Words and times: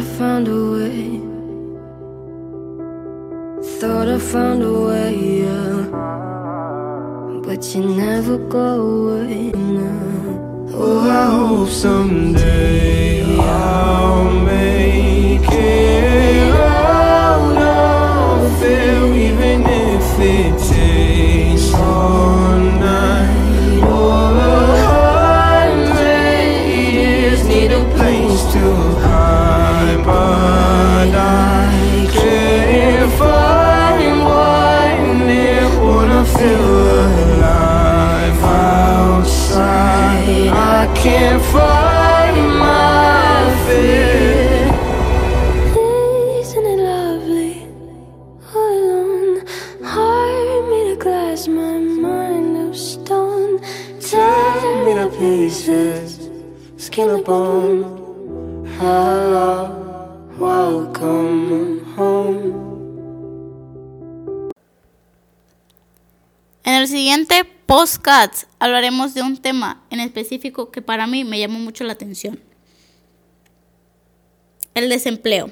found 0.00 0.48
a 0.48 0.70
way. 0.72 1.20
Thought 3.78 4.08
I 4.08 4.18
found 4.18 4.62
a 4.62 4.72
way, 4.72 5.14
yeah. 5.42 5.88
But 7.44 7.74
you 7.74 7.82
never 7.84 8.38
go 8.38 8.80
away 8.80 9.50
now. 9.52 10.70
Oh, 10.72 11.10
I 11.10 11.26
hope 11.36 11.68
someday 11.68 13.24
I'll 13.38 14.30
make 14.46 15.11
welcome 60.38 61.80
home. 61.96 62.52
En 66.62 66.74
el 66.74 66.86
siguiente 66.86 67.42
podcast 67.66 68.44
hablaremos 68.60 69.14
de 69.14 69.22
un 69.22 69.36
tema 69.36 69.84
en 69.90 69.98
específico 69.98 70.70
que 70.70 70.80
para 70.80 71.08
mí 71.08 71.24
me 71.24 71.40
llamó 71.40 71.58
mucho 71.58 71.82
la 71.82 71.94
atención. 71.94 72.38
El 74.74 74.88
desempleo. 74.88 75.50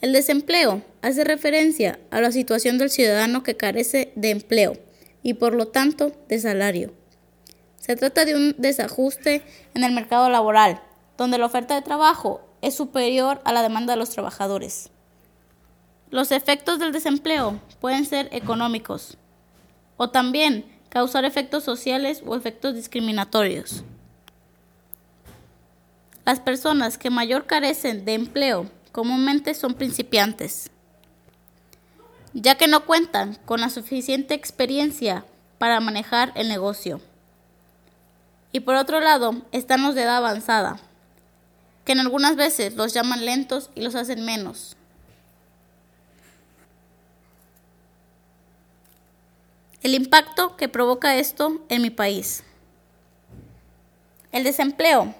El 0.00 0.12
desempleo 0.12 0.82
hace 1.02 1.22
referencia 1.22 2.00
a 2.10 2.20
la 2.20 2.32
situación 2.32 2.78
del 2.78 2.90
ciudadano 2.90 3.44
que 3.44 3.56
carece 3.56 4.12
de 4.16 4.30
empleo 4.30 4.76
y 5.22 5.34
por 5.34 5.54
lo 5.54 5.68
tanto 5.68 6.10
de 6.28 6.40
salario. 6.40 7.05
Se 7.76 7.96
trata 7.96 8.24
de 8.24 8.34
un 8.34 8.54
desajuste 8.58 9.42
en 9.74 9.84
el 9.84 9.92
mercado 9.92 10.28
laboral, 10.28 10.82
donde 11.16 11.38
la 11.38 11.46
oferta 11.46 11.74
de 11.74 11.82
trabajo 11.82 12.40
es 12.62 12.74
superior 12.74 13.40
a 13.44 13.52
la 13.52 13.62
demanda 13.62 13.92
de 13.92 13.98
los 13.98 14.10
trabajadores. 14.10 14.90
Los 16.10 16.32
efectos 16.32 16.78
del 16.78 16.92
desempleo 16.92 17.60
pueden 17.80 18.04
ser 18.04 18.28
económicos 18.32 19.16
o 19.96 20.10
también 20.10 20.64
causar 20.88 21.24
efectos 21.24 21.64
sociales 21.64 22.22
o 22.24 22.36
efectos 22.36 22.74
discriminatorios. 22.74 23.84
Las 26.24 26.40
personas 26.40 26.98
que 26.98 27.10
mayor 27.10 27.46
carecen 27.46 28.04
de 28.04 28.14
empleo 28.14 28.70
comúnmente 28.92 29.54
son 29.54 29.74
principiantes, 29.74 30.70
ya 32.32 32.56
que 32.56 32.66
no 32.66 32.84
cuentan 32.84 33.36
con 33.44 33.60
la 33.60 33.70
suficiente 33.70 34.34
experiencia 34.34 35.24
para 35.58 35.80
manejar 35.80 36.32
el 36.34 36.48
negocio. 36.48 37.00
Y 38.56 38.60
por 38.60 38.74
otro 38.76 39.00
lado 39.00 39.42
están 39.52 39.82
los 39.82 39.94
de 39.94 40.04
edad 40.04 40.16
avanzada, 40.16 40.78
que 41.84 41.92
en 41.92 42.00
algunas 42.00 42.36
veces 42.36 42.74
los 42.74 42.94
llaman 42.94 43.26
lentos 43.26 43.68
y 43.74 43.82
los 43.82 43.94
hacen 43.94 44.24
menos. 44.24 44.78
El 49.82 49.94
impacto 49.94 50.56
que 50.56 50.70
provoca 50.70 51.16
esto 51.16 51.60
en 51.68 51.82
mi 51.82 51.90
país. 51.90 52.44
El 54.32 54.42
desempleo 54.42 55.14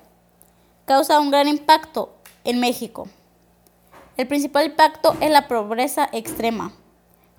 causa 0.86 1.20
un 1.20 1.30
gran 1.30 1.46
impacto 1.46 2.16
en 2.42 2.58
México. 2.58 3.06
El 4.16 4.26
principal 4.28 4.64
impacto 4.64 5.14
es 5.20 5.30
la 5.30 5.46
pobreza 5.46 6.08
extrema, 6.10 6.72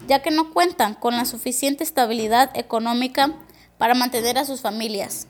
ya 0.07 0.22
que 0.22 0.30
no 0.30 0.53
cuentan 0.53 0.94
con 0.94 1.16
la 1.16 1.25
suficiente 1.25 1.84
estabilidad 1.84 2.56
económica 2.56 3.34
para 3.80 3.96
mantener 3.96 4.38
a 4.38 4.46
sus 4.46 4.62
familias. 4.62 5.28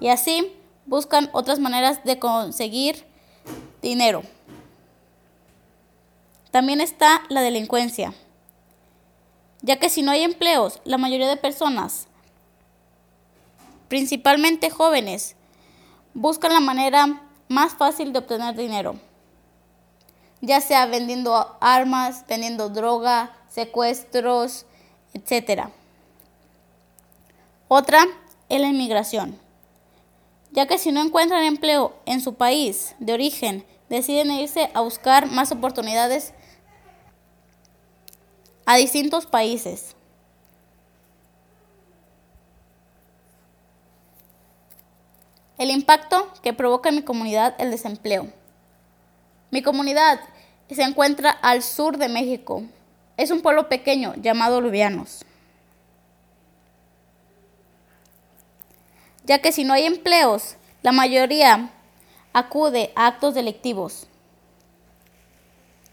Y 0.00 0.08
así 0.08 0.52
buscan 0.86 1.28
otras 1.32 1.58
maneras 1.58 2.04
de 2.04 2.18
conseguir 2.18 3.04
dinero. 3.82 4.22
También 6.50 6.80
está 6.80 7.22
la 7.28 7.42
delincuencia, 7.42 8.14
ya 9.60 9.76
que 9.78 9.90
si 9.90 10.02
no 10.02 10.12
hay 10.12 10.22
empleos, 10.22 10.80
la 10.84 10.96
mayoría 10.96 11.28
de 11.28 11.36
personas, 11.36 12.06
principalmente 13.88 14.70
jóvenes, 14.70 15.36
buscan 16.14 16.52
la 16.52 16.60
manera 16.60 17.22
más 17.48 17.74
fácil 17.74 18.12
de 18.12 18.20
obtener 18.20 18.56
dinero, 18.56 18.96
ya 20.40 20.60
sea 20.60 20.86
vendiendo 20.86 21.56
armas, 21.60 22.24
vendiendo 22.26 22.70
droga, 22.70 23.36
secuestros, 23.50 24.64
etc. 25.12 25.68
Otra 27.68 28.06
es 28.48 28.60
la 28.60 28.68
inmigración, 28.68 29.38
ya 30.56 30.66
que 30.66 30.78
si 30.78 30.90
no 30.90 31.02
encuentran 31.02 31.44
empleo 31.44 31.94
en 32.06 32.22
su 32.22 32.34
país 32.34 32.96
de 32.98 33.12
origen, 33.12 33.66
deciden 33.90 34.30
irse 34.30 34.70
a 34.72 34.80
buscar 34.80 35.30
más 35.30 35.52
oportunidades 35.52 36.32
a 38.64 38.76
distintos 38.76 39.26
países. 39.26 39.94
El 45.58 45.70
impacto 45.70 46.32
que 46.42 46.54
provoca 46.54 46.88
en 46.88 46.96
mi 46.96 47.02
comunidad 47.02 47.54
el 47.58 47.70
desempleo. 47.70 48.26
Mi 49.50 49.60
comunidad 49.60 50.20
se 50.70 50.82
encuentra 50.82 51.30
al 51.30 51.62
sur 51.62 51.98
de 51.98 52.08
México. 52.08 52.62
Es 53.18 53.30
un 53.30 53.42
pueblo 53.42 53.68
pequeño 53.68 54.14
llamado 54.16 54.62
Lubianos. 54.62 55.22
Ya 59.26 59.40
que 59.40 59.50
si 59.50 59.64
no 59.64 59.74
hay 59.74 59.86
empleos, 59.86 60.56
la 60.82 60.92
mayoría 60.92 61.70
acude 62.32 62.92
a 62.94 63.08
actos 63.08 63.34
delictivos. 63.34 64.06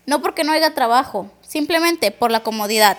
No 0.06 0.22
porque 0.22 0.44
no 0.44 0.52
haya 0.52 0.76
trabajo, 0.76 1.32
simplemente 1.42 2.12
por 2.12 2.30
la 2.30 2.44
comodidad. 2.44 2.98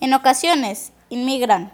En 0.00 0.14
ocasiones 0.14 0.92
inmigran 1.10 1.72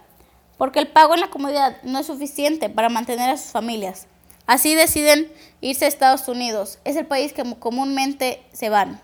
porque 0.59 0.81
el 0.81 0.89
pago 0.89 1.15
en 1.15 1.21
la 1.21 1.31
comodidad 1.31 1.81
no 1.85 2.01
es 2.01 2.07
suficiente 2.07 2.69
para 2.69 2.89
mantener 2.89 3.31
a 3.31 3.37
sus 3.37 3.53
familias. 3.53 4.09
Así 4.47 4.75
deciden 4.75 5.33
irse 5.61 5.85
a 5.85 5.89
Estados 5.89 6.27
Unidos. 6.27 6.81
Es 6.85 6.97
el 6.97 7.07
país 7.07 7.33
que 7.33 7.45
comúnmente 7.61 8.43
se 8.53 8.71
van 8.71 9.01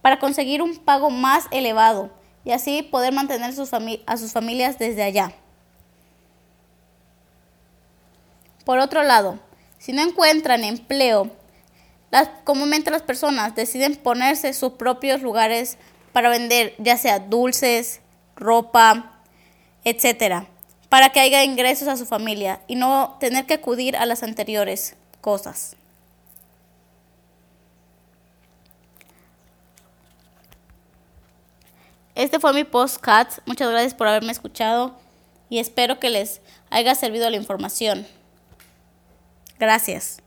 para 0.00 0.18
conseguir 0.18 0.62
un 0.62 0.78
pago 0.78 1.10
más 1.10 1.44
elevado 1.50 2.10
y 2.44 2.52
así 2.52 2.82
poder 2.82 3.12
mantener 3.12 3.54
sus 3.54 3.70
a 3.72 4.16
sus 4.16 4.32
familias 4.32 4.78
desde 4.78 5.02
allá. 5.02 5.32
Por 8.64 8.78
otro 8.78 9.02
lado, 9.02 9.38
si 9.78 9.92
no 9.92 10.02
encuentran 10.02 10.64
empleo, 10.64 11.30
comúnmente 12.44 12.90
las 12.90 13.02
personas 13.02 13.54
deciden 13.54 13.96
ponerse 13.96 14.52
sus 14.52 14.72
propios 14.72 15.22
lugares 15.22 15.78
para 16.12 16.28
vender 16.28 16.74
ya 16.78 16.96
sea 16.96 17.18
dulces, 17.18 18.00
ropa, 18.36 19.20
etcétera, 19.84 20.46
para 20.88 21.10
que 21.10 21.20
haya 21.20 21.44
ingresos 21.44 21.88
a 21.88 21.96
su 21.96 22.06
familia 22.06 22.60
y 22.66 22.74
no 22.74 23.16
tener 23.20 23.46
que 23.46 23.54
acudir 23.54 23.96
a 23.96 24.06
las 24.06 24.22
anteriores 24.22 24.96
cosas. 25.20 25.76
Este 32.20 32.38
fue 32.38 32.52
mi 32.52 32.64
postcat. 32.64 33.38
Muchas 33.46 33.70
gracias 33.70 33.94
por 33.94 34.06
haberme 34.06 34.30
escuchado 34.30 34.94
y 35.48 35.58
espero 35.58 35.98
que 35.98 36.10
les 36.10 36.42
haya 36.68 36.94
servido 36.94 37.30
la 37.30 37.36
información. 37.36 38.06
Gracias. 39.58 40.20